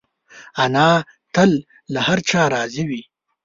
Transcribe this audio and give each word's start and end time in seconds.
انا 0.63 0.89
تل 1.35 1.51
له 1.93 1.99
هر 2.07 2.19
چا 2.29 2.41
راضي 2.53 2.83
وي 2.89 3.01